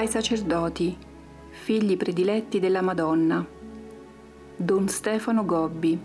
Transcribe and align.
ai 0.00 0.08
sacerdoti, 0.08 0.96
figli 1.50 1.94
prediletti 1.98 2.58
della 2.58 2.80
Madonna. 2.80 3.46
Don 4.56 4.88
Stefano 4.88 5.44
Gobbi. 5.44 5.98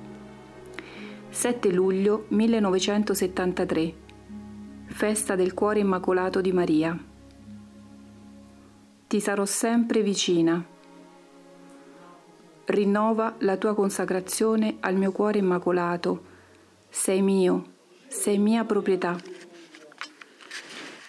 7 1.30 1.72
luglio 1.72 2.26
1973. 2.28 3.94
Festa 4.88 5.36
del 5.36 5.54
Cuore 5.54 5.80
Immacolato 5.80 6.42
di 6.42 6.52
Maria. 6.52 6.98
Ti 9.08 9.20
sarò 9.22 9.46
sempre 9.46 10.02
vicina. 10.02 10.62
Rinnova 12.66 13.36
la 13.40 13.56
tua 13.56 13.74
consacrazione 13.74 14.76
al 14.82 14.96
mio 14.96 15.14
cuore 15.14 15.38
immacolato. 15.38 16.24
Sei 16.90 17.22
mio, 17.22 17.64
sei 18.08 18.40
mia 18.40 18.66
proprietà. 18.66 19.16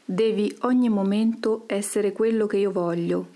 Devi 0.09 0.57
ogni 0.61 0.89
momento 0.89 1.65
essere 1.67 2.13
quello 2.13 2.47
che 2.47 2.59
io 2.59 2.71
voglio. 2.71 3.27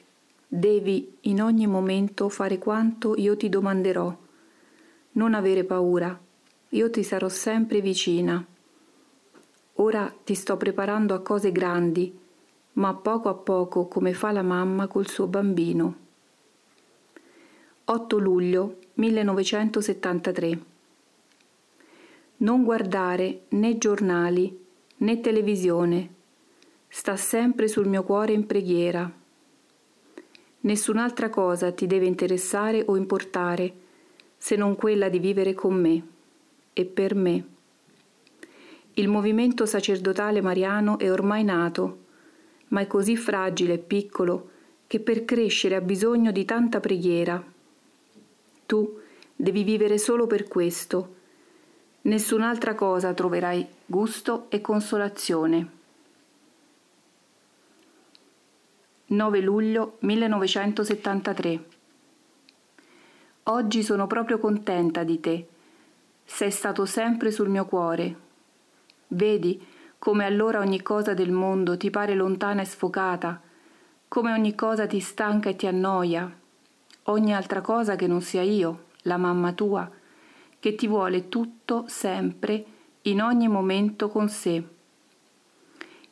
Devi 0.47 1.17
in 1.23 1.43
ogni 1.43 1.67
momento 1.67 2.29
fare 2.29 2.59
quanto 2.59 3.17
io 3.17 3.37
ti 3.37 3.49
domanderò. 3.49 4.17
Non 5.13 5.35
avere 5.35 5.65
paura, 5.65 6.17
io 6.69 6.91
ti 6.91 7.03
sarò 7.03 7.29
sempre 7.29 7.81
vicina. 7.81 8.47
Ora 9.75 10.15
ti 10.23 10.37
sto 10.37 10.57
preparando 10.57 11.13
a 11.13 11.23
cose 11.23 11.51
grandi, 11.51 12.17
ma 12.75 12.95
poco 12.95 13.29
a 13.29 13.35
poco 13.35 13.89
come 13.89 14.13
fa 14.13 14.31
la 14.31 14.43
mamma 14.43 14.87
col 14.87 15.09
suo 15.09 15.27
bambino. 15.27 15.97
8 17.87 18.17
luglio 18.17 18.77
1973 18.95 20.63
Non 22.37 22.63
guardare 22.63 23.41
né 23.49 23.77
giornali 23.77 24.67
né 24.99 25.21
televisione 25.21 26.19
sta 26.93 27.17
sempre 27.17 27.69
sul 27.69 27.87
mio 27.87 28.03
cuore 28.03 28.33
in 28.33 28.47
preghiera. 28.47 29.11
Nessun'altra 30.63 31.31
cosa 31.31 31.71
ti 31.71 31.87
deve 31.87 32.07
interessare 32.07 32.83
o 32.85 32.97
importare 32.97 33.73
se 34.37 34.57
non 34.57 34.75
quella 34.75 35.09
di 35.09 35.21
vivere 35.21 35.55
con 35.55 35.81
me 35.81 36.03
e 36.73 36.85
per 36.85 37.15
me. 37.15 37.45
Il 38.95 39.07
movimento 39.07 39.67
sacerdotale 39.67 40.41
mariano 40.41 40.99
è 40.99 41.11
ormai 41.11 41.45
nato, 41.45 41.99
ma 42.69 42.81
è 42.81 42.87
così 42.89 43.17
fragile 43.17 43.75
e 43.75 43.79
piccolo 43.79 44.51
che 44.89 44.99
per 44.99 45.25
crescere 45.25 45.77
ha 45.77 45.81
bisogno 45.81 46.33
di 46.33 46.45
tanta 46.45 46.81
preghiera. 46.81 47.43
Tu 48.67 48.99
devi 49.37 49.63
vivere 49.63 49.97
solo 49.97 50.27
per 50.27 50.49
questo. 50.49 51.15
Nessun'altra 52.03 52.75
cosa 52.75 53.15
troverai 53.15 53.65
gusto 53.87 54.47
e 54.49 54.61
consolazione. 54.61 55.79
9 59.13 59.41
luglio 59.41 59.97
1973 60.03 61.65
Oggi 63.43 63.83
sono 63.83 64.07
proprio 64.07 64.39
contenta 64.39 65.03
di 65.03 65.19
te. 65.19 65.49
Sei 66.25 66.53
stato 66.53 66.87
sempre 66.87 67.33
sul 67.33 67.49
mio 67.49 67.65
cuore. 67.65 68.17
Vedi 69.09 69.67
come 69.99 70.25
allora 70.25 70.61
ogni 70.61 70.81
cosa 70.81 71.13
del 71.13 71.33
mondo 71.33 71.77
ti 71.77 71.91
pare 71.91 72.15
lontana 72.15 72.63
e 72.63 72.65
sfocata, 72.65 73.41
come 74.07 74.31
ogni 74.31 74.55
cosa 74.55 74.87
ti 74.87 75.01
stanca 75.01 75.49
e 75.49 75.57
ti 75.57 75.67
annoia, 75.67 76.33
ogni 77.07 77.35
altra 77.35 77.63
cosa 77.63 77.97
che 77.97 78.07
non 78.07 78.21
sia 78.21 78.43
io, 78.43 78.85
la 79.03 79.17
mamma 79.17 79.53
tua, 79.55 79.91
che 80.61 80.77
ti 80.77 80.87
vuole 80.87 81.29
tutto 81.29 81.83
sempre, 81.89 82.65
in 83.03 83.21
ogni 83.21 83.49
momento 83.49 84.09
con 84.09 84.29
sé. 84.29 84.63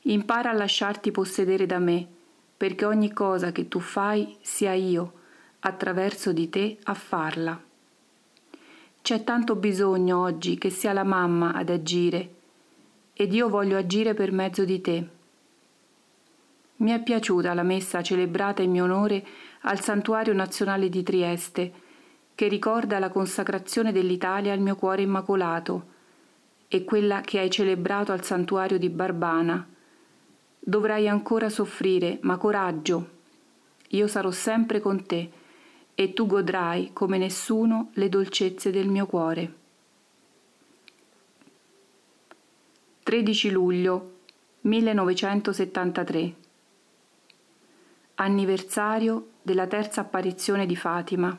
Impara 0.01 0.51
a 0.51 0.55
lasciarti 0.55 1.13
possedere 1.13 1.65
da 1.65 1.79
me 1.79 2.17
perché 2.59 2.85
ogni 2.85 3.13
cosa 3.13 3.53
che 3.53 3.69
tu 3.69 3.79
fai 3.79 4.37
sia 4.43 4.75
io, 4.75 5.13
attraverso 5.61 6.33
di 6.33 6.51
te, 6.51 6.77
a 6.83 6.95
farla. 6.95 7.59
C'è 9.01 9.25
tanto 9.25 9.55
bisogno 9.55 10.21
oggi 10.21 10.59
che 10.59 10.69
sia 10.69 10.93
la 10.93 11.05
mamma 11.05 11.55
ad 11.55 11.71
agire 11.71 12.35
ed 13.15 13.33
io 13.33 13.49
voglio 13.49 13.79
agire 13.79 14.13
per 14.13 14.33
mezzo 14.33 14.65
di 14.65 14.81
te. 14.81 15.09
Mi 16.77 16.91
è 16.91 17.01
piaciuta 17.01 17.55
la 17.55 17.63
messa 17.63 18.03
celebrata 18.03 18.61
in 18.61 18.73
mio 18.73 18.85
onore 18.85 19.25
al 19.63 19.81
Santuario 19.81 20.33
Nazionale 20.33 20.89
di 20.89 21.03
Trieste, 21.03 21.73
che 22.35 22.49
ricorda 22.49 22.99
la 22.99 23.09
consacrazione 23.09 23.93
dell'Italia 23.93 24.53
al 24.53 24.61
mio 24.61 24.77
cuore 24.77 25.03
immacolato, 25.03 25.87
e 26.69 26.85
quella 26.85 27.21
che 27.21 27.39
hai 27.39 27.51
celebrato 27.51 28.13
al 28.13 28.25
Santuario 28.25 28.79
di 28.79 28.91
Barbana, 28.91 29.67
Dovrai 30.69 31.09
ancora 31.09 31.49
soffrire, 31.49 32.19
ma 32.21 32.37
coraggio. 32.37 33.09
Io 33.89 34.07
sarò 34.07 34.31
sempre 34.31 34.81
con 34.81 35.07
te 35.07 35.31
e 35.95 36.13
tu 36.13 36.27
godrai 36.27 36.91
come 36.93 37.17
nessuno 37.17 37.89
le 37.95 38.11
dolcezze 38.11 38.71
del 38.71 38.87
mio 38.87 39.07
cuore. 39.07 39.55
13 43.03 43.51
luglio 43.51 44.17
1973 44.61 46.35
Anniversario 48.17 49.29
della 49.41 49.67
terza 49.67 50.03
apparizione 50.03 50.67
di 50.67 50.77
Fatima. 50.77 51.35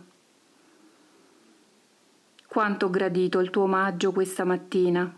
Quanto 2.47 2.85
ho 2.87 2.89
gradito 2.89 3.37
il 3.37 3.51
tuo 3.51 3.61
omaggio 3.61 4.11
questa 4.11 4.43
mattina. 4.43 5.15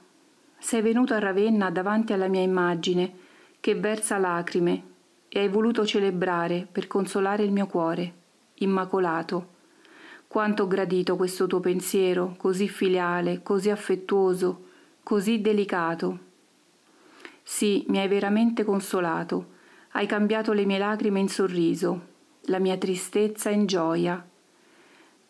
Sei 0.57 0.81
venuto 0.81 1.13
a 1.13 1.19
Ravenna 1.19 1.71
davanti 1.71 2.11
alla 2.11 2.27
mia 2.27 2.41
immagine 2.41 3.20
che 3.61 3.75
versa 3.75 4.17
lacrime 4.17 4.83
e 5.29 5.39
hai 5.39 5.47
voluto 5.47 5.85
celebrare 5.85 6.67
per 6.69 6.87
consolare 6.87 7.43
il 7.43 7.51
mio 7.51 7.67
cuore, 7.67 8.13
immacolato. 8.55 9.59
Quanto 10.27 10.63
ho 10.63 10.67
gradito 10.67 11.15
questo 11.15 11.45
tuo 11.45 11.59
pensiero, 11.59 12.33
così 12.37 12.67
filiale, 12.67 13.41
così 13.43 13.69
affettuoso, 13.69 14.65
così 15.03 15.41
delicato. 15.41 16.19
Sì, 17.43 17.85
mi 17.89 17.99
hai 17.99 18.07
veramente 18.07 18.63
consolato, 18.63 19.51
hai 19.91 20.07
cambiato 20.07 20.53
le 20.53 20.65
mie 20.65 20.79
lacrime 20.79 21.19
in 21.19 21.29
sorriso, 21.29 22.07
la 22.45 22.59
mia 22.59 22.77
tristezza 22.77 23.51
in 23.51 23.67
gioia. 23.67 24.25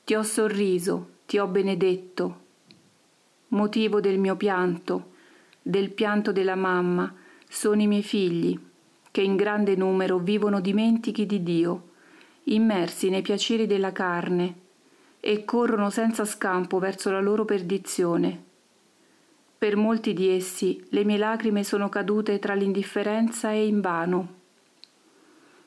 Ti 0.06 0.16
ho 0.16 0.24
sorriso, 0.24 1.10
ti 1.26 1.38
ho 1.38 1.48
benedetto. 1.48 2.40
Motivo 3.50 4.00
del 4.00 4.20
mio 4.20 4.38
pianto, 4.38 5.12
del 5.62 5.92
pianto 5.92 6.32
della 6.32 6.56
mamma, 6.56 7.14
sono 7.54 7.82
i 7.82 7.88
miei 7.88 8.02
figli, 8.02 8.58
che 9.12 9.22
in 9.22 9.36
grande 9.36 9.76
numero 9.76 10.20
vivono 10.20 10.62
dimentichi 10.62 11.26
di 11.26 11.44
Dio, 11.44 11.90
immersi 12.46 13.10
nei 13.10 13.22
piaceri 13.22 13.68
della 13.68 13.92
carne, 13.92 14.56
e 15.20 15.44
corrono 15.44 15.90
senza 15.90 16.24
scampo 16.24 16.80
verso 16.80 17.12
la 17.12 17.20
loro 17.20 17.44
perdizione. 17.44 18.42
Per 19.58 19.76
molti 19.76 20.14
di 20.14 20.30
essi 20.30 20.82
le 20.92 21.04
mie 21.04 21.18
lacrime 21.18 21.66
sono 21.66 21.90
cadute 21.90 22.40
tra 22.40 22.54
l'indifferenza 22.54 23.52
e 23.52 23.68
invano. 23.68 24.36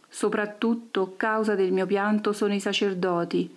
Soprattutto 0.09 1.15
causa 1.19 1.55
del 1.55 1.71
mio 1.71 1.85
pianto 1.85 2.33
sono 2.33 2.55
i 2.55 2.61
sacerdoti, 2.61 3.57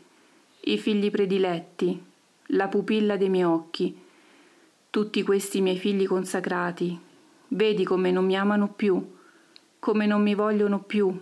i 0.66 0.78
figli 0.78 1.10
prediletti, 1.10 2.04
la 2.48 2.68
pupilla 2.68 3.16
dei 3.16 3.30
miei 3.30 3.46
occhi, 3.46 3.98
tutti 4.90 5.24
questi 5.24 5.62
miei 5.62 5.78
figli 5.78 6.06
consacrati, 6.06 7.06
Vedi 7.50 7.84
come 7.84 8.12
non 8.12 8.26
mi 8.26 8.36
amano 8.36 8.68
più, 8.68 9.16
come 9.80 10.06
non 10.06 10.22
mi 10.22 10.36
vogliono 10.36 10.80
più. 10.80 11.18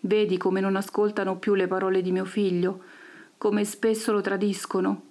Vedi 0.00 0.36
come 0.36 0.60
non 0.60 0.76
ascoltano 0.76 1.36
più 1.36 1.54
le 1.54 1.66
parole 1.66 2.02
di 2.02 2.12
mio 2.12 2.24
figlio, 2.24 2.80
come 3.38 3.64
spesso 3.64 4.12
lo 4.12 4.20
tradiscono, 4.20 5.02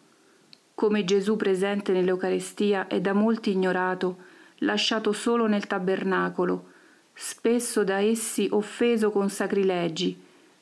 come 0.76 1.04
Gesù 1.04 1.36
presente 1.36 1.92
nell'Eucarestia 1.92 2.88
è 2.88 3.00
da 3.02 3.14
molti 3.14 3.52
ignorato, 3.52 4.18
lasciato 4.60 5.12
solo 5.12 5.48
nel 5.48 5.68
tabernacolo, 5.68 6.66
spesso 7.14 7.84
da 7.84 8.00
essi 8.00 8.48
offeso 8.52 9.12
con 9.12 9.30
sacrilegi, 9.30 10.20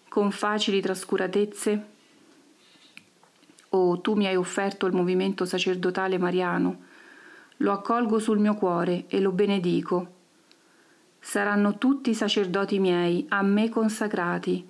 con 0.07 0.31
facili 0.31 0.81
trascuratezze? 0.81 1.86
Oh, 3.69 4.01
tu 4.01 4.16
mi 4.16 4.28
hai 4.28 4.36
offerto 4.36 4.86
il 4.88 4.94
movimento 4.94 5.45
sacerdotale 5.45 6.18
mariano, 6.18 6.81
lo 7.61 7.71
accolgo 7.71 8.19
sul 8.19 8.39
mio 8.39 8.53
cuore 8.56 9.06
e 9.07 9.19
lo 9.19 9.31
benedico. 9.31 10.17
Saranno 11.19 11.77
tutti 11.77 12.13
sacerdoti 12.13 12.79
miei, 12.79 13.25
a 13.29 13.41
me 13.41 13.69
consacrati, 13.69 14.67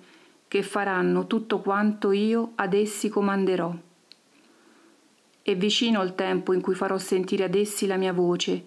che 0.48 0.62
faranno 0.62 1.26
tutto 1.28 1.60
quanto 1.60 2.10
io 2.10 2.52
ad 2.56 2.74
essi 2.74 3.08
comanderò. 3.08 3.72
È 5.42 5.56
vicino 5.56 6.02
il 6.02 6.14
tempo 6.16 6.52
in 6.52 6.60
cui 6.60 6.74
farò 6.74 6.98
sentire 6.98 7.44
ad 7.44 7.54
essi 7.54 7.86
la 7.86 7.96
mia 7.96 8.12
voce, 8.12 8.64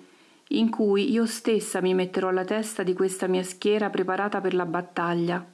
in 0.50 0.70
cui 0.70 1.12
io 1.12 1.26
stessa 1.26 1.82
mi 1.82 1.94
metterò 1.94 2.30
alla 2.30 2.46
testa 2.46 2.84
di 2.84 2.94
questa 2.94 3.28
mia 3.28 3.44
schiera 3.44 3.90
preparata 3.90 4.40
per 4.40 4.54
la 4.54 4.66
battaglia. 4.66 5.46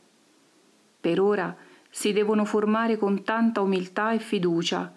Per 1.02 1.20
ora 1.20 1.56
si 1.90 2.14
devono 2.14 2.46
formare 2.46 2.98
con 2.98 3.24
tanta 3.24 3.62
umiltà 3.62 4.12
e 4.12 4.20
fiducia, 4.20 4.94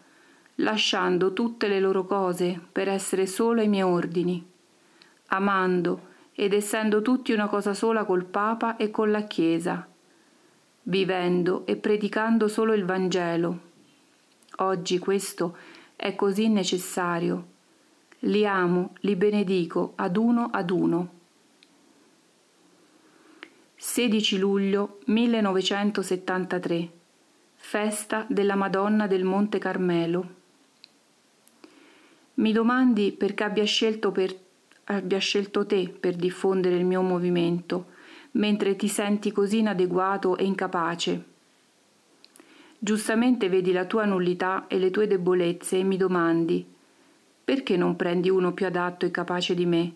lasciando 0.57 1.33
tutte 1.33 1.69
le 1.69 1.81
loro 1.81 2.05
cose 2.05 2.61
per 2.71 2.89
essere 2.89 3.27
solo 3.27 3.61
ai 3.61 3.69
miei 3.69 3.83
ordini, 3.83 4.45
amando 5.29 6.11
ed 6.35 6.53
essendo 6.53 7.03
tutti 7.03 7.33
una 7.33 7.47
cosa 7.47 7.75
sola 7.75 8.05
col 8.05 8.25
Papa 8.25 8.77
e 8.77 8.91
con 8.91 9.11
la 9.11 9.23
Chiesa, 9.23 9.87
vivendo 10.85 11.65
e 11.67 11.77
predicando 11.77 12.49
solo 12.49 12.73
il 12.73 12.85
Vangelo. 12.85 13.71
Oggi 14.57 14.99
questo 14.99 15.57
è 15.97 16.15
così 16.15 16.49
necessario. 16.49 17.49
Li 18.21 18.47
amo, 18.47 18.95
li 19.01 19.17
benedico 19.17 19.93
ad 19.97 20.17
uno 20.17 20.49
ad 20.53 20.71
uno. 20.71 21.21
16 23.77 24.39
luglio 24.39 25.01
1973 25.07 26.91
Festa 27.55 28.27
della 28.29 28.55
Madonna 28.55 29.07
del 29.07 29.25
Monte 29.25 29.59
Carmelo. 29.59 30.42
Mi 32.43 32.51
domandi 32.53 33.13
perché 33.13 33.45
abbia 33.45 33.63
scelto, 33.63 34.11
per, 34.11 34.37
abbia 34.87 35.19
scelto 35.19 35.65
te 35.65 35.89
per 35.89 36.17
diffondere 36.17 36.75
il 36.75 36.85
mio 36.85 37.01
movimento, 37.01 37.87
mentre 38.33 38.75
ti 38.75 38.89
senti 38.89 39.31
così 39.31 39.59
inadeguato 39.59 40.37
e 40.37 40.45
incapace. 40.45 41.25
Giustamente 42.81 43.49
vedi 43.49 43.71
la 43.71 43.85
tua 43.85 44.07
nullità 44.07 44.67
e 44.67 44.81
le 44.81 44.91
tue 44.91 45.07
debolezze 45.07 45.79
e 45.79 45.85
mi 45.85 45.97
domandi 45.97 46.67
perché 47.45 47.77
non 47.77 47.95
prendi 47.95 48.29
uno 48.29 48.53
più 48.53 48.67
adatto 48.67 49.07
e 49.07 49.13
capace 49.13 49.55
di 49.55 49.67
me? 49.67 49.93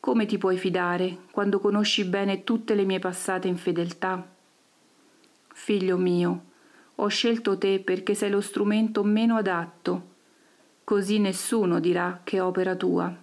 Come 0.00 0.24
ti 0.24 0.38
puoi 0.38 0.56
fidare 0.56 1.18
quando 1.30 1.58
conosci 1.58 2.04
bene 2.04 2.42
tutte 2.42 2.74
le 2.74 2.84
mie 2.84 3.00
passate 3.00 3.48
infedeltà? 3.48 4.26
Figlio 5.52 5.98
mio, 5.98 6.44
ho 6.94 7.08
scelto 7.08 7.58
te 7.58 7.80
perché 7.80 8.14
sei 8.14 8.30
lo 8.30 8.40
strumento 8.40 9.02
meno 9.04 9.36
adatto, 9.36 10.11
così 10.84 11.18
nessuno 11.18 11.80
dirà 11.80 12.20
che 12.24 12.40
opera 12.40 12.74
tua. 12.74 13.14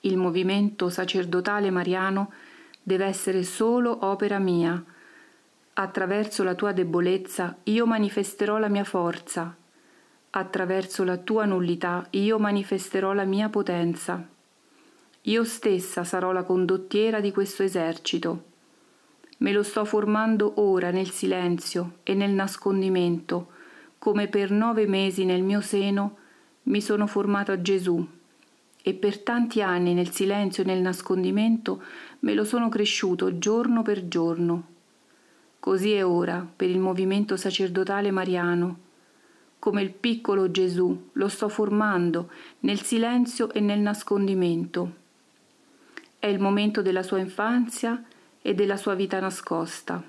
Il 0.00 0.16
movimento 0.16 0.88
sacerdotale 0.88 1.70
mariano 1.70 2.32
deve 2.82 3.04
essere 3.04 3.42
solo 3.42 4.06
opera 4.06 4.38
mia. 4.38 4.82
Attraverso 5.74 6.42
la 6.42 6.54
tua 6.54 6.72
debolezza 6.72 7.56
io 7.64 7.86
manifesterò 7.86 8.58
la 8.58 8.68
mia 8.68 8.84
forza. 8.84 9.54
Attraverso 10.30 11.04
la 11.04 11.16
tua 11.16 11.44
nullità 11.44 12.06
io 12.10 12.38
manifesterò 12.38 13.12
la 13.12 13.24
mia 13.24 13.48
potenza. 13.48 14.26
Io 15.22 15.44
stessa 15.44 16.02
sarò 16.04 16.32
la 16.32 16.44
condottiera 16.44 17.20
di 17.20 17.30
questo 17.30 17.62
esercito. 17.62 18.44
Me 19.38 19.52
lo 19.52 19.62
sto 19.62 19.84
formando 19.84 20.54
ora 20.56 20.90
nel 20.90 21.10
silenzio 21.10 21.98
e 22.02 22.14
nel 22.14 22.30
nascondimento, 22.30 23.48
come 24.00 24.28
per 24.28 24.50
nove 24.50 24.86
mesi 24.86 25.26
nel 25.26 25.42
mio 25.42 25.60
seno 25.60 26.16
mi 26.64 26.80
sono 26.80 27.06
formato 27.06 27.52
a 27.52 27.60
Gesù 27.60 28.02
e 28.82 28.94
per 28.94 29.18
tanti 29.18 29.60
anni 29.60 29.92
nel 29.92 30.10
silenzio 30.10 30.62
e 30.62 30.66
nel 30.66 30.80
nascondimento 30.80 31.82
me 32.20 32.32
lo 32.32 32.44
sono 32.44 32.70
cresciuto 32.70 33.36
giorno 33.36 33.82
per 33.82 34.08
giorno. 34.08 34.68
Così 35.60 35.92
è 35.92 36.02
ora 36.02 36.48
per 36.56 36.70
il 36.70 36.78
movimento 36.78 37.36
sacerdotale 37.36 38.10
mariano. 38.10 38.78
Come 39.58 39.82
il 39.82 39.90
piccolo 39.92 40.50
Gesù 40.50 41.10
lo 41.12 41.28
sto 41.28 41.50
formando 41.50 42.30
nel 42.60 42.80
silenzio 42.80 43.52
e 43.52 43.60
nel 43.60 43.80
nascondimento. 43.80 44.94
È 46.18 46.26
il 46.26 46.40
momento 46.40 46.80
della 46.80 47.02
sua 47.02 47.18
infanzia 47.18 48.02
e 48.40 48.54
della 48.54 48.78
sua 48.78 48.94
vita 48.94 49.20
nascosta. 49.20 50.02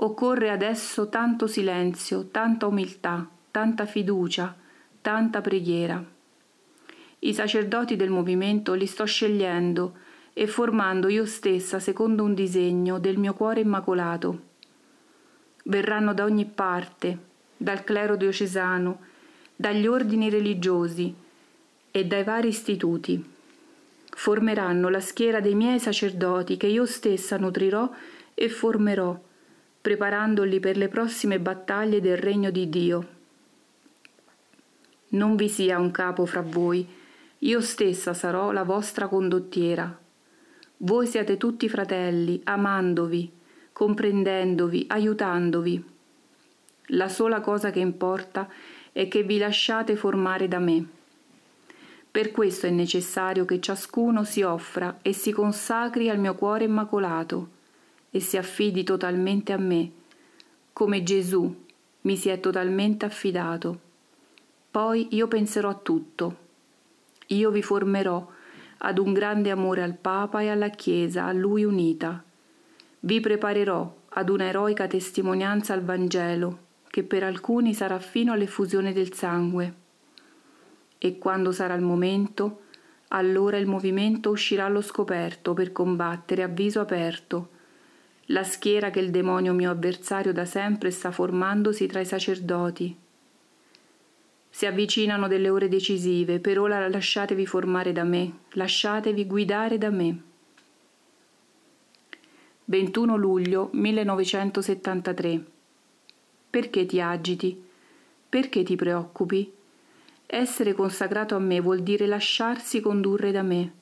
Occorre 0.00 0.50
adesso 0.50 1.08
tanto 1.08 1.46
silenzio, 1.46 2.26
tanta 2.26 2.66
umiltà, 2.66 3.28
tanta 3.50 3.84
fiducia, 3.84 4.54
tanta 5.00 5.40
preghiera. 5.40 6.04
I 7.20 7.34
sacerdoti 7.34 7.96
del 7.96 8.10
movimento 8.10 8.74
li 8.74 8.86
sto 8.86 9.04
scegliendo 9.04 9.96
e 10.32 10.46
formando 10.46 11.08
io 11.08 11.26
stessa 11.26 11.80
secondo 11.80 12.22
un 12.22 12.34
disegno 12.34 13.00
del 13.00 13.18
mio 13.18 13.34
cuore 13.34 13.60
immacolato. 13.60 14.42
Verranno 15.64 16.14
da 16.14 16.24
ogni 16.24 16.44
parte, 16.44 17.18
dal 17.56 17.82
clero 17.82 18.16
diocesano, 18.16 19.00
dagli 19.56 19.86
ordini 19.86 20.30
religiosi 20.30 21.12
e 21.90 22.06
dai 22.06 22.22
vari 22.22 22.48
istituti 22.48 23.36
formeranno 24.18 24.88
la 24.88 24.98
schiera 24.98 25.38
dei 25.38 25.54
miei 25.54 25.78
sacerdoti 25.78 26.56
che 26.56 26.66
io 26.66 26.86
stessa 26.86 27.36
nutrirò 27.36 27.88
e 28.34 28.48
formerò, 28.48 29.16
preparandoli 29.88 30.60
per 30.60 30.76
le 30.76 30.88
prossime 30.88 31.40
battaglie 31.40 32.02
del 32.02 32.18
regno 32.18 32.50
di 32.50 32.68
Dio. 32.68 33.08
Non 35.10 35.34
vi 35.34 35.48
sia 35.48 35.78
un 35.78 35.90
capo 35.90 36.26
fra 36.26 36.42
voi, 36.42 36.86
io 37.38 37.60
stessa 37.62 38.12
sarò 38.12 38.52
la 38.52 38.64
vostra 38.64 39.08
condottiera. 39.08 39.98
Voi 40.76 41.06
siete 41.06 41.38
tutti 41.38 41.70
fratelli, 41.70 42.38
amandovi, 42.44 43.32
comprendendovi, 43.72 44.84
aiutandovi. 44.88 45.82
La 46.88 47.08
sola 47.08 47.40
cosa 47.40 47.70
che 47.70 47.80
importa 47.80 48.46
è 48.92 49.08
che 49.08 49.22
vi 49.22 49.38
lasciate 49.38 49.96
formare 49.96 50.48
da 50.48 50.58
me. 50.58 50.86
Per 52.10 52.30
questo 52.30 52.66
è 52.66 52.70
necessario 52.70 53.46
che 53.46 53.58
ciascuno 53.58 54.22
si 54.24 54.42
offra 54.42 54.98
e 55.00 55.14
si 55.14 55.32
consacri 55.32 56.10
al 56.10 56.18
mio 56.18 56.34
cuore 56.34 56.64
immacolato 56.64 57.56
e 58.10 58.20
si 58.20 58.36
affidi 58.36 58.84
totalmente 58.84 59.52
a 59.52 59.56
me, 59.58 59.90
come 60.72 61.02
Gesù 61.02 61.64
mi 62.02 62.16
si 62.16 62.28
è 62.28 62.40
totalmente 62.40 63.04
affidato. 63.04 63.80
Poi 64.70 65.08
io 65.10 65.28
penserò 65.28 65.68
a 65.68 65.74
tutto. 65.74 66.36
Io 67.28 67.50
vi 67.50 67.62
formerò 67.62 68.26
ad 68.78 68.98
un 68.98 69.12
grande 69.12 69.50
amore 69.50 69.82
al 69.82 69.94
Papa 69.94 70.40
e 70.40 70.48
alla 70.48 70.70
Chiesa, 70.70 71.24
a 71.24 71.32
Lui 71.32 71.64
unita. 71.64 72.22
Vi 73.00 73.20
preparerò 73.20 73.96
ad 74.10 74.28
una 74.28 74.44
eroica 74.44 74.86
testimonianza 74.86 75.74
al 75.74 75.82
Vangelo, 75.82 76.58
che 76.88 77.02
per 77.02 77.22
alcuni 77.22 77.74
sarà 77.74 77.98
fino 77.98 78.32
all'effusione 78.32 78.92
del 78.92 79.12
sangue 79.12 79.86
e 80.98 81.16
quando 81.16 81.52
sarà 81.52 81.74
il 81.74 81.82
momento, 81.82 82.62
allora 83.08 83.56
il 83.56 83.66
movimento 83.66 84.30
uscirà 84.30 84.64
allo 84.64 84.82
scoperto 84.82 85.54
per 85.54 85.72
combattere 85.72 86.42
a 86.42 86.48
viso 86.48 86.80
aperto. 86.80 87.50
La 88.30 88.44
schiera 88.44 88.90
che 88.90 89.00
il 89.00 89.10
demonio 89.10 89.54
mio 89.54 89.70
avversario 89.70 90.34
da 90.34 90.44
sempre 90.44 90.90
sta 90.90 91.10
formandosi 91.10 91.86
tra 91.86 92.00
i 92.00 92.04
sacerdoti. 92.04 92.94
Si 94.50 94.66
avvicinano 94.66 95.28
delle 95.28 95.48
ore 95.48 95.68
decisive, 95.68 96.38
per 96.38 96.58
ora 96.58 96.86
lasciatevi 96.88 97.46
formare 97.46 97.92
da 97.92 98.04
me, 98.04 98.40
lasciatevi 98.50 99.24
guidare 99.24 99.78
da 99.78 99.88
me. 99.88 100.22
21 102.66 103.16
luglio 103.16 103.70
1973 103.72 105.44
Perché 106.50 106.84
ti 106.84 107.00
agiti? 107.00 107.64
Perché 108.28 108.62
ti 108.62 108.76
preoccupi? 108.76 109.50
Essere 110.26 110.74
consacrato 110.74 111.34
a 111.34 111.38
me 111.38 111.60
vuol 111.60 111.80
dire 111.80 112.06
lasciarsi 112.06 112.82
condurre 112.82 113.32
da 113.32 113.40
me, 113.40 113.72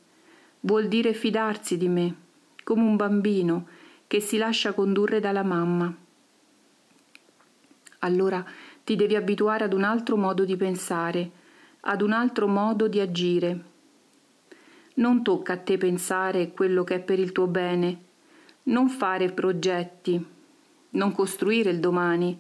vuol 0.61 0.87
dire 0.87 1.14
fidarsi 1.14 1.76
di 1.76 1.88
me, 1.88 2.14
come 2.62 2.82
un 2.82 2.94
bambino 2.94 3.66
che 4.06 4.20
si 4.20 4.36
lascia 4.36 4.72
condurre 4.72 5.20
dalla 5.20 5.42
mamma. 5.42 5.94
Allora 8.00 8.44
ti 8.84 8.94
devi 8.94 9.16
abituare 9.16 9.64
ad 9.64 9.72
un 9.72 9.82
altro 9.82 10.16
modo 10.16 10.44
di 10.44 10.56
pensare, 10.56 11.30
ad 11.80 12.02
un 12.02 12.12
altro 12.12 12.46
modo 12.46 12.88
di 12.88 13.00
agire. 13.00 13.64
Non 14.94 15.22
tocca 15.22 15.54
a 15.54 15.58
te 15.58 15.76
pensare 15.76 16.52
quello 16.52 16.84
che 16.84 16.96
è 16.96 17.00
per 17.00 17.18
il 17.18 17.32
tuo 17.32 17.46
bene, 17.46 18.04
non 18.64 18.88
fare 18.88 19.32
progetti, 19.32 20.25
non 20.90 21.12
costruire 21.12 21.70
il 21.70 21.80
domani, 21.80 22.38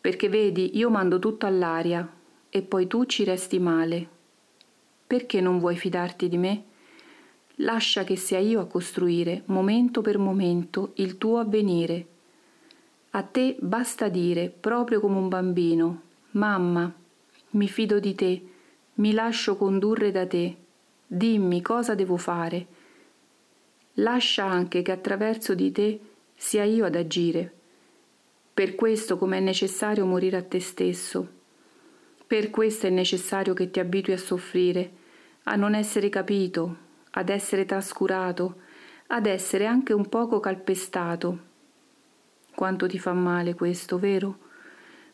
perché 0.00 0.28
vedi, 0.28 0.76
io 0.76 0.90
mando 0.90 1.18
tutto 1.18 1.46
all'aria, 1.46 2.08
e 2.48 2.62
poi 2.62 2.86
tu 2.86 3.04
ci 3.06 3.24
resti 3.24 3.58
male. 3.58 4.08
Perché 5.06 5.40
non 5.40 5.58
vuoi 5.58 5.76
fidarti 5.76 6.28
di 6.28 6.38
me? 6.38 6.64
Lascia 7.58 8.04
che 8.04 8.16
sia 8.16 8.38
io 8.38 8.60
a 8.60 8.66
costruire, 8.66 9.42
momento 9.46 10.02
per 10.02 10.18
momento, 10.18 10.92
il 10.96 11.18
tuo 11.18 11.38
avvenire. 11.38 12.06
A 13.10 13.22
te 13.22 13.56
basta 13.60 14.08
dire, 14.08 14.48
proprio 14.48 14.98
come 14.98 15.18
un 15.18 15.28
bambino, 15.28 16.02
Mamma, 16.32 16.92
mi 17.50 17.68
fido 17.68 18.00
di 18.00 18.14
te, 18.16 18.42
mi 18.94 19.12
lascio 19.12 19.56
condurre 19.56 20.10
da 20.10 20.26
te, 20.26 20.56
dimmi 21.06 21.62
cosa 21.62 21.94
devo 21.94 22.16
fare. 22.16 22.66
Lascia 23.94 24.44
anche 24.44 24.82
che 24.82 24.90
attraverso 24.90 25.54
di 25.54 25.70
te 25.70 26.00
sia 26.34 26.64
io 26.64 26.84
ad 26.84 26.96
agire. 26.96 27.52
Per 28.52 28.74
questo 28.74 29.16
come 29.16 29.38
è 29.38 29.40
necessario 29.40 30.04
morire 30.04 30.38
a 30.38 30.42
te 30.42 30.58
stesso, 30.58 31.28
per 32.26 32.50
questo 32.50 32.88
è 32.88 32.90
necessario 32.90 33.54
che 33.54 33.70
ti 33.70 33.78
abitui 33.78 34.14
a 34.14 34.18
soffrire, 34.18 34.90
a 35.44 35.54
non 35.54 35.74
essere 35.74 36.08
capito, 36.08 36.76
ad 37.16 37.28
essere 37.28 37.64
trascurato, 37.64 38.60
ad 39.08 39.26
essere 39.26 39.66
anche 39.66 39.92
un 39.92 40.08
poco 40.08 40.40
calpestato. 40.40 41.52
Quanto 42.54 42.86
ti 42.86 42.98
fa 42.98 43.12
male 43.12 43.54
questo, 43.54 43.98
vero? 43.98 44.38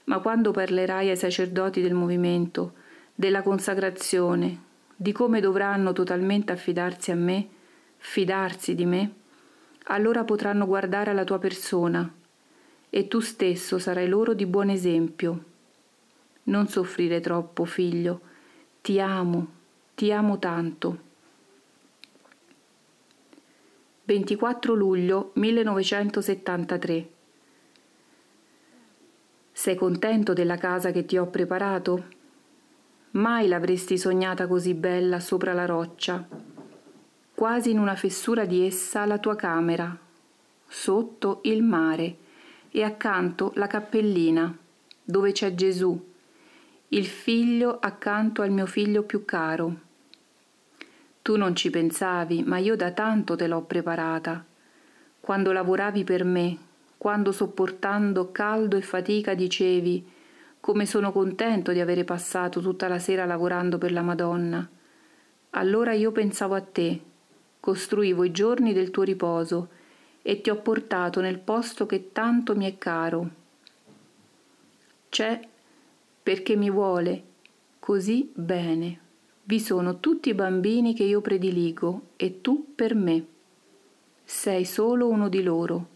Ma 0.05 0.19
quando 0.21 0.51
parlerai 0.51 1.11
ai 1.11 1.17
sacerdoti 1.17 1.81
del 1.81 1.95
movimento, 1.95 2.75
della 3.15 3.43
consacrazione, 3.43 4.69
di 4.97 5.13
come 5.13 5.41
dovranno 5.41 5.93
totalmente 5.93 6.53
affidarsi 6.53 7.11
a 7.11 7.17
me, 7.17 7.49
fidarsi 7.99 8.75
di 8.75 8.87
me, 8.87 9.15
allora 9.85 10.25
potranno 10.25 10.67
guardare 10.67 11.11
alla 11.11 11.25
tua 11.25 11.39
persona 11.39 12.11
e 12.89 13.09
tu 13.09 13.21
stesso 13.21 13.79
sarai 13.79 14.09
loro 14.09 14.35
di 14.35 14.47
buon 14.47 14.71
esempio. 14.71 15.45
Non 16.45 16.67
soffrire 16.69 17.21
troppo, 17.21 17.65
figlio, 17.65 18.21
ti 18.81 19.01
amo, 19.01 19.47
ti 19.95 20.11
amo 20.13 20.39
tanto. 20.39 21.09
24 24.11 24.75
luglio 24.75 25.31
1973 25.35 27.09
Sei 29.53 29.77
contento 29.77 30.33
della 30.33 30.57
casa 30.57 30.91
che 30.91 31.05
ti 31.05 31.17
ho 31.17 31.29
preparato? 31.29 32.07
Mai 33.13 33.47
l'avresti 33.47 33.97
sognata 33.97 34.49
così 34.49 34.75
bella 34.75 35.21
sopra 35.21 35.53
la 35.53 35.65
roccia. 35.65 36.27
Quasi 37.33 37.71
in 37.71 37.79
una 37.79 37.95
fessura 37.95 38.47
di 38.47 38.67
essa 38.67 39.05
la 39.05 39.19
tua 39.19 39.37
camera, 39.37 39.97
sotto 40.67 41.39
il 41.45 41.63
mare 41.63 42.17
e 42.69 42.83
accanto 42.83 43.53
la 43.55 43.69
cappellina, 43.69 44.53
dove 45.05 45.31
c'è 45.31 45.55
Gesù, 45.55 46.13
il 46.89 47.07
figlio 47.07 47.79
accanto 47.79 48.43
al 48.43 48.51
mio 48.51 48.67
figlio 48.67 49.05
più 49.05 49.25
caro 49.25 49.90
tu 51.23 51.37
non 51.37 51.55
ci 51.55 51.71
pensavi, 51.71 52.43
ma 52.45 52.59
io 52.59 52.77
da 52.77 52.93
tanto 52.93 53.37
te 53.37 53.47
l'ho 53.47 53.63
preparata. 53.63 54.45
Quando 55.21 55.53
lavoravi 55.53 56.03
per 56.03 56.25
me, 56.25 56.57
quando 56.97 57.31
sopportando 57.31 58.33
caldo 58.33 58.77
e 58.77 58.83
fatica 58.83 59.35
dicevi 59.35 60.19
come 60.61 60.87
sono 60.87 61.13
contento 61.13 61.73
di 61.73 61.81
avere 61.81 62.05
passato 62.05 62.61
tutta 62.61 62.89
la 62.89 62.99
sera 62.99 63.25
lavorando 63.25 63.79
per 63.79 63.93
la 63.93 64.03
Madonna. 64.03 64.69
Allora 65.51 65.93
io 65.93 66.13
pensavo 66.13 66.55
a 66.55 66.61
te, 66.61 67.01
costruivo 67.59 68.25
i 68.25 68.31
giorni 68.31 68.73
del 68.73 68.91
tuo 68.91 69.03
riposo 69.03 69.69
e 70.23 70.41
ti 70.41 70.51
ho 70.51 70.57
portato 70.57 71.21
nel 71.21 71.39
posto 71.39 71.87
che 71.87 72.13
tanto 72.13 72.55
mi 72.55 72.71
è 72.71 72.79
caro. 72.79 73.31
C'è 75.09 75.41
perché 76.23 76.57
mi 76.57 76.71
vuole 76.71 77.23
così 77.79 78.31
bene 78.35 79.00
vi 79.51 79.59
sono 79.59 79.99
tutti 79.99 80.29
i 80.29 80.35
bambini 80.35 80.95
che 80.95 81.03
io 81.03 81.21
prediligo 81.21 82.11
e 82.15 82.41
tu 82.41 82.73
per 82.73 82.95
me. 82.95 83.27
Sei 84.23 84.65
solo 84.65 85.09
uno 85.09 85.29
di 85.29 85.43
loro. 85.43 85.89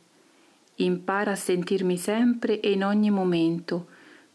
Impara 0.77 1.31
a 1.31 1.37
sentirmi 1.37 1.97
sempre 1.97 2.59
e 2.59 2.73
in 2.73 2.83
ogni 2.83 3.11
momento 3.11 3.87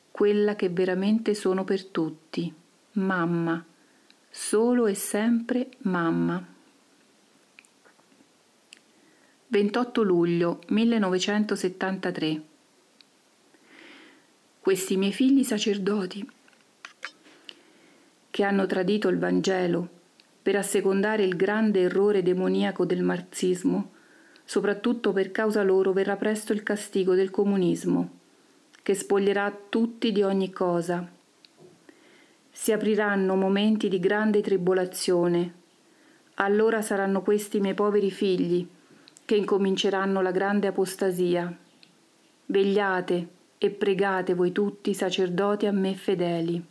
quella 0.10 0.56
che 0.56 0.70
veramente 0.70 1.34
sono 1.34 1.66
per 1.66 1.84
tutti, 1.88 2.54
mamma, 2.94 3.62
solo 4.30 4.88
e 4.88 4.94
sempre 4.94 5.68
mamma. 5.80 6.42
28 9.48 10.02
luglio 10.02 10.62
1973 10.68 12.42
Questi 14.62 14.96
miei 14.96 15.12
figli 15.12 15.44
sacerdoti 15.44 16.38
che 18.30 18.44
hanno 18.44 18.66
tradito 18.66 19.08
il 19.08 19.18
Vangelo 19.18 19.98
per 20.42 20.56
assecondare 20.56 21.24
il 21.24 21.36
grande 21.36 21.82
errore 21.82 22.24
demoniaco 22.24 22.86
del 22.86 23.04
marxismo, 23.04 23.92
soprattutto 24.44 25.12
per 25.12 25.32
causa 25.32 25.62
loro 25.62 25.92
verrà 25.92 26.16
presto 26.16 26.54
il 26.54 26.64
castigo 26.64 27.14
del 27.14 27.30
comunismo, 27.30 28.10
che 28.82 28.96
spoglierà 28.96 29.56
tutti 29.70 30.12
di 30.12 30.24
ogni 30.24 30.52
cosa. 30.52 31.08
Si 32.50 32.72
apriranno 32.72 33.36
momenti 33.36 33.90
di 33.90 34.00
grande 34.00 34.42
tribolazione. 34.42 35.54
Allora 36.36 36.82
saranno 36.82 37.22
questi 37.22 37.60
miei 37.60 37.76
poveri 37.76 38.10
figli 38.10 38.68
che 39.24 39.36
incominceranno 39.36 40.22
la 40.22 40.32
grande 40.32 40.66
apostasia. 40.68 41.56
Vegliate 42.48 43.28
e 43.60 43.70
pregate 43.70 44.34
voi 44.34 44.52
tutti, 44.52 44.96
sacerdoti 44.96 45.68
a 45.68 45.72
me 45.72 45.94
fedeli. 45.94 46.66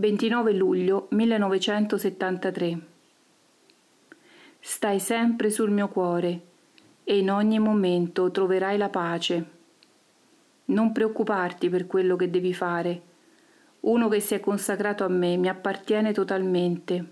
29 0.00 0.54
luglio 0.54 1.08
1973 1.10 2.80
Stai 4.58 4.98
sempre 4.98 5.50
sul 5.50 5.70
mio 5.70 5.88
cuore 5.88 6.40
e 7.04 7.18
in 7.18 7.30
ogni 7.30 7.58
momento 7.58 8.30
troverai 8.30 8.78
la 8.78 8.88
pace. 8.88 9.44
Non 10.64 10.92
preoccuparti 10.92 11.68
per 11.68 11.86
quello 11.86 12.16
che 12.16 12.30
devi 12.30 12.54
fare. 12.54 13.02
Uno 13.80 14.08
che 14.08 14.20
si 14.20 14.32
è 14.32 14.40
consacrato 14.40 15.04
a 15.04 15.08
me 15.08 15.36
mi 15.36 15.50
appartiene 15.50 16.14
totalmente. 16.14 17.04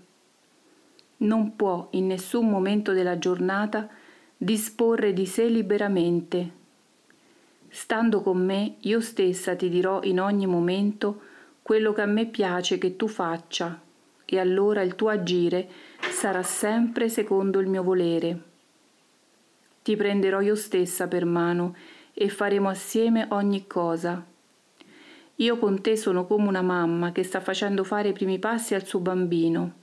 Non 1.17 1.55
può 1.55 1.89
in 1.91 2.07
nessun 2.07 2.49
momento 2.49 2.91
della 2.93 3.19
giornata 3.19 3.87
disporre 4.35 5.13
di 5.13 5.27
sé 5.27 5.47
liberamente. 5.47 6.51
Stando 7.67 8.23
con 8.23 8.43
me, 8.43 8.77
io 8.79 8.99
stessa 8.99 9.55
ti 9.55 9.69
dirò 9.69 10.01
in 10.01 10.19
ogni 10.19 10.47
momento 10.47 11.27
quello 11.61 11.93
che 11.93 12.01
a 12.01 12.05
me 12.05 12.25
piace 12.25 12.77
che 12.77 12.95
tu 12.95 13.07
faccia, 13.07 13.81
e 14.25 14.39
allora 14.39 14.81
il 14.81 14.95
tuo 14.95 15.09
agire 15.09 15.67
sarà 16.11 16.43
sempre 16.43 17.09
secondo 17.09 17.59
il 17.59 17.67
mio 17.67 17.83
volere. 17.83 18.41
Ti 19.81 19.95
prenderò 19.95 20.41
io 20.41 20.55
stessa 20.55 21.07
per 21.07 21.25
mano 21.25 21.75
e 22.13 22.29
faremo 22.29 22.69
assieme 22.69 23.27
ogni 23.29 23.65
cosa. 23.65 24.23
Io 25.35 25.57
con 25.57 25.81
te 25.81 25.95
sono 25.95 26.25
come 26.25 26.47
una 26.47 26.61
mamma 26.61 27.11
che 27.11 27.23
sta 27.23 27.39
facendo 27.39 27.83
fare 27.83 28.09
i 28.09 28.13
primi 28.13 28.39
passi 28.39 28.75
al 28.75 28.85
suo 28.85 28.99
bambino. 28.99 29.73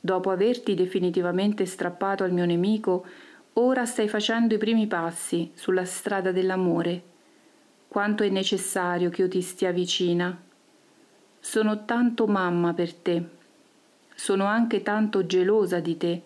Dopo 0.00 0.30
averti 0.30 0.74
definitivamente 0.74 1.66
strappato 1.66 2.22
al 2.22 2.32
mio 2.32 2.46
nemico, 2.46 3.04
ora 3.54 3.84
stai 3.84 4.08
facendo 4.08 4.54
i 4.54 4.58
primi 4.58 4.86
passi 4.86 5.50
sulla 5.54 5.84
strada 5.84 6.30
dell'amore. 6.30 7.02
Quanto 7.88 8.22
è 8.22 8.28
necessario 8.28 9.10
che 9.10 9.22
io 9.22 9.28
ti 9.28 9.42
stia 9.42 9.72
vicina. 9.72 10.40
Sono 11.40 11.84
tanto 11.84 12.26
mamma 12.26 12.74
per 12.74 12.94
te. 12.94 13.22
Sono 14.14 14.44
anche 14.44 14.82
tanto 14.82 15.26
gelosa 15.26 15.80
di 15.80 15.96
te, 15.96 16.22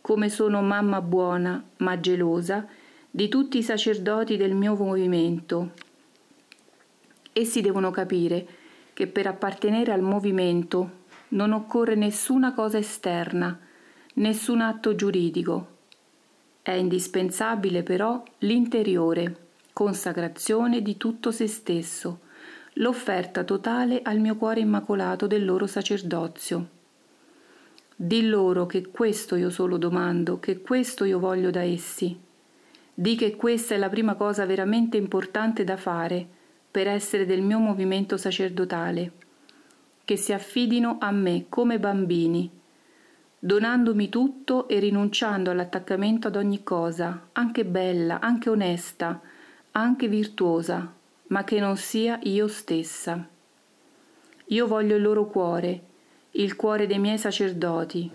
come 0.00 0.28
sono 0.28 0.62
mamma 0.62 1.00
buona, 1.00 1.62
ma 1.78 2.00
gelosa, 2.00 2.66
di 3.10 3.28
tutti 3.28 3.58
i 3.58 3.62
sacerdoti 3.62 4.36
del 4.36 4.54
mio 4.54 4.74
movimento. 4.74 5.72
Essi 7.32 7.60
devono 7.60 7.90
capire 7.90 8.46
che 8.92 9.06
per 9.06 9.26
appartenere 9.26 9.92
al 9.92 10.02
movimento 10.02 10.98
non 11.28 11.52
occorre 11.52 11.94
nessuna 11.94 12.52
cosa 12.52 12.78
esterna, 12.78 13.58
nessun 14.14 14.60
atto 14.60 14.94
giuridico. 14.94 15.78
È 16.62 16.72
indispensabile 16.72 17.82
però 17.82 18.22
l'interiore, 18.38 19.48
consacrazione 19.72 20.82
di 20.82 20.96
tutto 20.96 21.30
se 21.30 21.46
stesso, 21.46 22.20
l'offerta 22.74 23.44
totale 23.44 24.00
al 24.02 24.18
mio 24.18 24.36
cuore 24.36 24.60
immacolato 24.60 25.26
del 25.26 25.44
loro 25.44 25.66
sacerdozio. 25.66 26.68
Di 27.96 28.26
loro 28.26 28.66
che 28.66 28.90
questo 28.90 29.34
io 29.36 29.50
solo 29.50 29.76
domando, 29.76 30.38
che 30.38 30.60
questo 30.60 31.04
io 31.04 31.18
voglio 31.18 31.50
da 31.50 31.62
essi. 31.62 32.18
Di 32.94 33.16
che 33.16 33.36
questa 33.36 33.74
è 33.74 33.78
la 33.78 33.88
prima 33.88 34.14
cosa 34.14 34.46
veramente 34.46 34.96
importante 34.96 35.64
da 35.64 35.76
fare 35.76 36.26
per 36.70 36.86
essere 36.86 37.26
del 37.26 37.42
mio 37.42 37.58
movimento 37.58 38.16
sacerdotale, 38.16 39.12
che 40.04 40.16
si 40.16 40.32
affidino 40.32 40.98
a 41.00 41.10
me 41.10 41.46
come 41.48 41.78
bambini, 41.80 42.48
donandomi 43.38 44.08
tutto 44.08 44.68
e 44.68 44.78
rinunciando 44.78 45.50
all'attaccamento 45.50 46.28
ad 46.28 46.36
ogni 46.36 46.62
cosa, 46.62 47.28
anche 47.32 47.64
bella, 47.64 48.20
anche 48.20 48.48
onesta, 48.50 49.20
anche 49.72 50.08
virtuosa, 50.08 50.94
ma 51.30 51.44
che 51.44 51.60
non 51.60 51.76
sia 51.76 52.18
io 52.22 52.48
stessa. 52.48 53.24
Io 54.46 54.66
voglio 54.66 54.96
il 54.96 55.02
loro 55.02 55.26
cuore, 55.26 55.82
il 56.32 56.56
cuore 56.56 56.86
dei 56.86 56.98
miei 56.98 57.18
sacerdoti. 57.18 58.10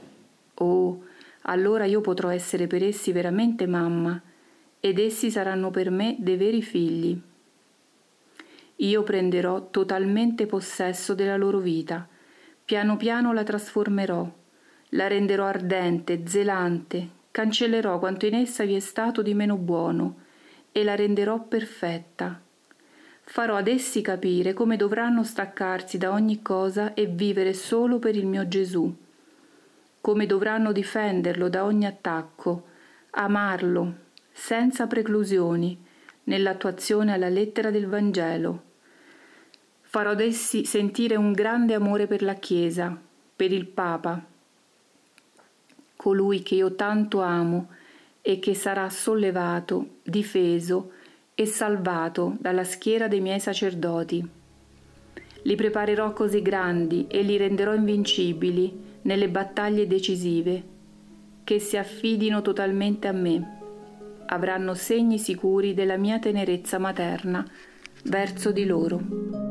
Oh, 0.56 1.04
allora 1.44 1.86
io 1.86 2.02
potrò 2.02 2.30
essere 2.30 2.68
per 2.68 2.84
essi 2.84 3.14
veramente 3.14 3.68
mamma, 3.68 4.22
ed 4.82 5.00
essi 5.00 5.32
saranno 5.32 5.72
per 5.72 5.90
me 5.92 6.18
dei 6.20 6.36
veri 6.36 6.62
figli. 6.62 7.20
Io 8.78 9.04
prenderò 9.04 9.70
totalmente 9.70 10.46
possesso 10.46 11.14
della 11.16 11.38
loro 11.38 11.60
vita, 11.60 12.06
piano 12.66 12.98
piano 12.98 13.32
la 13.32 13.44
trasformerò, 13.44 14.30
la 14.90 15.08
renderò 15.08 15.46
ardente, 15.46 16.28
zelante, 16.28 17.10
cancellerò 17.32 17.98
quanto 17.98 18.26
in 18.26 18.34
essa 18.34 18.66
vi 18.66 18.76
è 18.76 18.80
stato 18.80 19.22
di 19.22 19.34
meno 19.34 19.56
buono 19.56 20.24
e 20.74 20.84
la 20.84 20.96
renderò 20.96 21.42
perfetta 21.42 22.44
farò 23.28 23.56
ad 23.56 23.68
essi 23.68 24.02
capire 24.02 24.54
come 24.54 24.78
dovranno 24.78 25.24
staccarsi 25.24 25.98
da 25.98 26.12
ogni 26.12 26.42
cosa 26.42 26.94
e 26.94 27.08
vivere 27.08 27.54
solo 27.54 28.00
per 28.00 28.16
il 28.16 28.26
mio 28.26 28.48
Gesù, 28.48 28.96
come 30.00 30.26
dovranno 30.26 30.72
difenderlo 30.72 31.50
da 31.50 31.64
ogni 31.66 31.86
attacco, 31.86 32.68
amarlo 33.12 34.04
senza 34.32 34.86
preclusioni 34.86 35.78
nell'attuazione 36.26 37.14
alla 37.14 37.30
lettera 37.30 37.72
del 37.72 37.88
Vangelo. 37.88 38.64
Farò 39.82 40.12
ad 40.12 40.22
essi 40.22 40.66
sentire 40.66 41.16
un 41.16 41.32
grande 41.32 41.74
amore 41.74 42.06
per 42.06 42.22
la 42.22 42.36
Chiesa, 42.36 42.98
per 43.36 43.52
il 43.52 43.66
Papa. 43.66 44.24
colui 45.96 46.44
che 46.44 46.56
io 46.56 46.76
tanto 46.76 47.22
amo 47.22 47.70
e 48.22 48.38
che 48.38 48.54
sarà 48.54 48.90
sollevato, 48.90 49.98
difeso 50.04 50.92
e 51.36 51.46
salvato 51.46 52.38
dalla 52.40 52.64
schiera 52.64 53.10
dei 53.10 53.20
miei 53.20 53.42
sacerdoti. 53.42 54.28
Li 55.44 55.56
preparerò 55.56 56.14
cose 56.14 56.42
grandi 56.42 57.06
e 57.08 57.22
li 57.22 57.38
renderò 57.38 57.74
invincibili 57.74 58.84
nelle 59.02 59.30
battaglie 59.30 59.86
decisive, 59.86 60.64
che 61.44 61.60
si 61.60 61.78
affidino 61.78 62.42
totalmente 62.42 63.08
a 63.08 63.12
me. 63.12 63.60
Avranno 64.28 64.74
segni 64.74 65.20
sicuri 65.20 65.76
della 65.76 65.98
mia 65.98 66.18
tenerezza 66.18 66.80
materna 66.80 67.46
verso 68.06 68.52
di 68.52 68.66
loro. 68.66 69.45